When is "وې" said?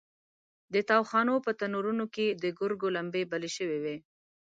3.83-3.97